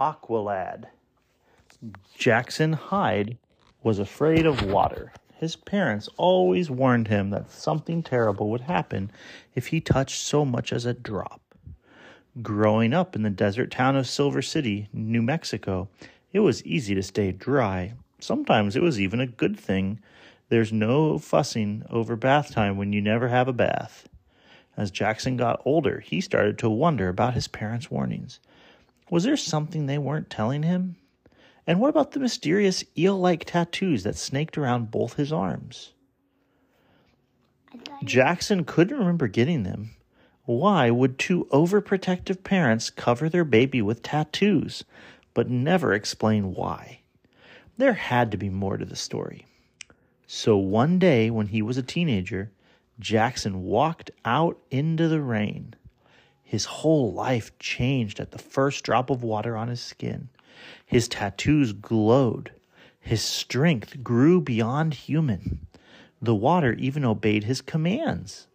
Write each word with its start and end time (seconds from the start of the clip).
Aqualad. 0.00 0.86
Jackson 2.16 2.72
Hyde 2.72 3.36
was 3.82 3.98
afraid 3.98 4.46
of 4.46 4.64
water. 4.64 5.12
His 5.34 5.56
parents 5.56 6.08
always 6.16 6.70
warned 6.70 7.08
him 7.08 7.28
that 7.30 7.50
something 7.50 8.02
terrible 8.02 8.48
would 8.50 8.62
happen 8.62 9.10
if 9.54 9.66
he 9.66 9.80
touched 9.80 10.22
so 10.22 10.46
much 10.46 10.72
as 10.72 10.86
a 10.86 10.94
drop. 10.94 11.42
Growing 12.40 12.94
up 12.94 13.14
in 13.14 13.22
the 13.22 13.30
desert 13.30 13.70
town 13.70 13.94
of 13.94 14.06
Silver 14.06 14.40
City, 14.40 14.88
New 14.92 15.20
Mexico, 15.20 15.88
it 16.32 16.40
was 16.40 16.64
easy 16.64 16.94
to 16.94 17.02
stay 17.02 17.30
dry. 17.30 17.92
Sometimes 18.20 18.76
it 18.76 18.82
was 18.82 18.98
even 18.98 19.20
a 19.20 19.26
good 19.26 19.58
thing. 19.58 20.00
There's 20.48 20.72
no 20.72 21.18
fussing 21.18 21.84
over 21.90 22.16
bath 22.16 22.52
time 22.52 22.78
when 22.78 22.94
you 22.94 23.02
never 23.02 23.28
have 23.28 23.48
a 23.48 23.52
bath. 23.52 24.08
As 24.78 24.90
Jackson 24.90 25.36
got 25.36 25.60
older, 25.66 26.00
he 26.00 26.22
started 26.22 26.56
to 26.58 26.70
wonder 26.70 27.08
about 27.08 27.34
his 27.34 27.48
parents' 27.48 27.90
warnings. 27.90 28.40
Was 29.10 29.24
there 29.24 29.36
something 29.36 29.86
they 29.86 29.98
weren't 29.98 30.30
telling 30.30 30.62
him? 30.62 30.94
And 31.66 31.80
what 31.80 31.90
about 31.90 32.12
the 32.12 32.20
mysterious 32.20 32.84
eel 32.96 33.18
like 33.18 33.44
tattoos 33.44 34.04
that 34.04 34.16
snaked 34.16 34.56
around 34.56 34.92
both 34.92 35.14
his 35.14 35.32
arms? 35.32 35.92
Jackson 38.04 38.64
couldn't 38.64 38.96
remember 38.96 39.26
getting 39.26 39.64
them. 39.64 39.90
Why 40.44 40.90
would 40.90 41.18
two 41.18 41.46
overprotective 41.46 42.44
parents 42.44 42.88
cover 42.88 43.28
their 43.28 43.44
baby 43.44 43.82
with 43.82 44.02
tattoos, 44.02 44.84
but 45.34 45.50
never 45.50 45.92
explain 45.92 46.54
why? 46.54 47.00
There 47.78 47.94
had 47.94 48.30
to 48.30 48.36
be 48.36 48.48
more 48.48 48.76
to 48.76 48.84
the 48.84 48.96
story. 48.96 49.46
So 50.26 50.56
one 50.56 51.00
day 51.00 51.30
when 51.30 51.48
he 51.48 51.62
was 51.62 51.76
a 51.76 51.82
teenager, 51.82 52.52
Jackson 53.00 53.64
walked 53.64 54.12
out 54.24 54.58
into 54.70 55.08
the 55.08 55.20
rain. 55.20 55.74
His 56.50 56.64
whole 56.64 57.12
life 57.12 57.56
changed 57.60 58.18
at 58.18 58.32
the 58.32 58.38
first 58.38 58.82
drop 58.82 59.08
of 59.08 59.22
water 59.22 59.56
on 59.56 59.68
his 59.68 59.80
skin. 59.80 60.30
His 60.84 61.06
tattoos 61.06 61.72
glowed. 61.72 62.50
His 62.98 63.22
strength 63.22 64.02
grew 64.02 64.40
beyond 64.40 64.94
human. 64.94 65.68
The 66.20 66.34
water 66.34 66.72
even 66.72 67.04
obeyed 67.04 67.44
his 67.44 67.60
commands. 67.60 68.48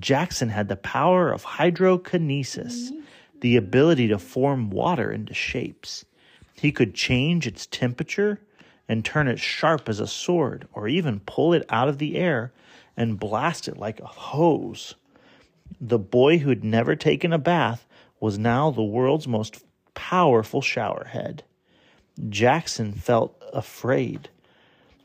Jackson 0.00 0.48
had 0.48 0.66
the 0.66 0.74
power 0.74 1.30
of 1.30 1.44
hydrokinesis, 1.44 2.90
the 3.40 3.54
ability 3.54 4.08
to 4.08 4.18
form 4.18 4.68
water 4.68 5.12
into 5.12 5.32
shapes. 5.32 6.04
He 6.54 6.72
could 6.72 6.92
change 6.92 7.46
its 7.46 7.66
temperature 7.66 8.40
and 8.88 9.04
turn 9.04 9.28
it 9.28 9.38
sharp 9.38 9.88
as 9.88 10.00
a 10.00 10.08
sword, 10.08 10.66
or 10.72 10.88
even 10.88 11.20
pull 11.20 11.52
it 11.52 11.64
out 11.68 11.88
of 11.88 11.98
the 11.98 12.16
air 12.16 12.52
and 12.96 13.20
blast 13.20 13.68
it 13.68 13.76
like 13.76 14.00
a 14.00 14.06
hose. 14.06 14.96
The 15.80 15.98
boy 15.98 16.38
who 16.38 16.48
had 16.48 16.64
never 16.64 16.96
taken 16.96 17.32
a 17.32 17.38
bath 17.38 17.86
was 18.20 18.38
now 18.38 18.70
the 18.70 18.82
world's 18.82 19.28
most 19.28 19.64
powerful 19.94 20.60
showerhead. 20.60 21.40
Jackson 22.28 22.92
felt 22.92 23.40
afraid, 23.52 24.28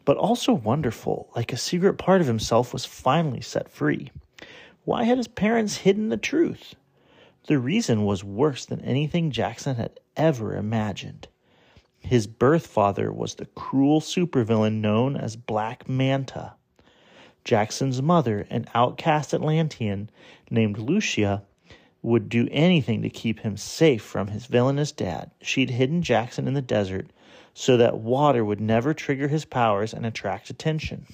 but 0.06 0.18
also 0.18 0.54
wonderful, 0.54 1.30
like 1.36 1.54
a 1.54 1.58
secret 1.58 1.96
part 1.98 2.22
of 2.22 2.28
himself 2.28 2.74
was 2.74 2.86
finally 2.86 3.42
set 3.42 3.70
free. 3.70 4.12
Why 4.86 5.04
had 5.04 5.18
his 5.18 5.28
parents 5.28 5.78
hidden 5.78 6.10
the 6.10 6.18
truth? 6.18 6.76
The 7.48 7.60
reason 7.60 8.06
was 8.06 8.24
worse 8.24 8.66
than 8.66 8.82
anything 8.82 9.32
Jackson 9.32 9.76
had 9.76 10.00
ever 10.16 10.56
imagined. 10.56 11.28
His 12.00 12.28
birth 12.28 12.68
father 12.68 13.12
was 13.12 13.36
the 13.36 13.46
cruel 13.48 14.02
supervillain 14.02 14.82
known 14.82 15.16
as 15.16 15.36
Black 15.36 15.88
Manta. 15.88 16.54
Jackson's 17.44 18.02
mother, 18.02 18.48
an 18.50 18.66
outcast 18.74 19.34
Atlantean 19.34 20.10
named 20.50 20.78
Lucia, 20.78 21.44
would 22.02 22.30
do 22.30 22.48
anything 22.52 23.02
to 23.02 23.10
keep 23.10 23.40
him 23.40 23.58
safe 23.58 24.02
from 24.02 24.28
his 24.28 24.46
villainous 24.46 24.92
dad. 24.92 25.32
She'd 25.42 25.70
hidden 25.70 26.02
Jackson 26.02 26.48
in 26.48 26.54
the 26.54 26.62
desert 26.62 27.08
so 27.54 27.78
that 27.78 27.98
water 27.98 28.44
would 28.44 28.60
never 28.60 28.94
trigger 28.94 29.28
his 29.28 29.46
powers 29.46 29.94
and 29.94 30.06
attract 30.06 30.50
attention. 30.50 31.06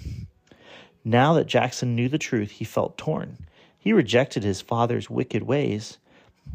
Now 1.04 1.34
that 1.34 1.48
Jackson 1.48 1.96
knew 1.96 2.10
the 2.10 2.18
truth, 2.18 2.52
he 2.52 2.66
felt 2.66 2.98
torn. 2.98 3.38
He 3.78 3.94
rejected 3.94 4.44
his 4.44 4.62
father's 4.62 5.10
wicked 5.10 5.44
ways, 5.44 5.98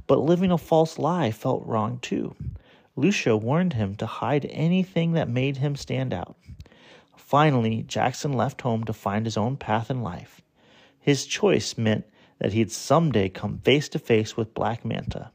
but 0.07 0.21
living 0.21 0.51
a 0.51 0.59
false 0.59 0.99
lie 0.99 1.31
felt 1.31 1.65
wrong 1.67 1.99
too. 2.01 2.35
Lucia 2.97 3.37
warned 3.37 3.73
him 3.73 3.95
to 3.97 4.07
hide 4.07 4.47
anything 4.51 5.13
that 5.13 5.29
made 5.29 5.57
him 5.57 5.75
stand 5.75 6.13
out. 6.13 6.37
Finally, 7.35 7.83
Jackson 7.83 8.33
left 8.33 8.61
home 8.61 8.85
to 8.85 8.93
find 8.93 9.27
his 9.27 9.37
own 9.37 9.57
path 9.57 9.91
in 9.91 10.03
life. 10.03 10.41
His 11.01 11.27
choice 11.27 11.77
meant 11.77 12.05
that 12.39 12.53
he'd 12.53 12.71
someday 12.71 13.29
come 13.29 13.59
face 13.59 13.89
to 13.89 13.99
face 13.99 14.37
with 14.37 14.55
Black 14.55 14.85
Manta. 14.85 15.33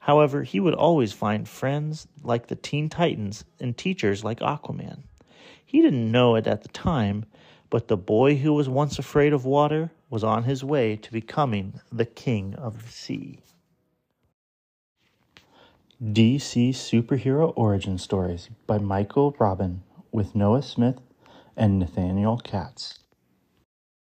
However, 0.00 0.42
he 0.42 0.58
would 0.58 0.74
always 0.74 1.12
find 1.12 1.48
friends 1.48 2.08
like 2.24 2.48
the 2.48 2.56
Teen 2.56 2.88
Titans 2.88 3.44
and 3.60 3.78
teachers 3.78 4.24
like 4.24 4.40
Aquaman. 4.40 5.04
He 5.64 5.80
didn't 5.80 6.10
know 6.10 6.34
it 6.34 6.48
at 6.48 6.62
the 6.62 6.68
time, 6.70 7.26
but 7.70 7.86
the 7.86 7.96
boy 7.96 8.34
who 8.34 8.52
was 8.52 8.68
once 8.68 8.98
afraid 8.98 9.32
of 9.32 9.44
water 9.44 9.92
was 10.08 10.24
on 10.24 10.42
his 10.42 10.64
way 10.64 10.96
to 10.96 11.12
becoming 11.12 11.78
the 11.92 12.06
king 12.06 12.56
of 12.56 12.82
the 12.82 12.90
sea. 12.90 13.38
DC 16.04 16.70
Superhero 16.70 17.52
Origin 17.54 17.98
Stories 17.98 18.50
by 18.66 18.78
Michael 18.78 19.36
Robin 19.38 19.84
with 20.10 20.34
Noah 20.34 20.64
Smith 20.64 21.00
and 21.60 21.78
Nathaniel 21.80 22.38
Katz. 22.38 23.00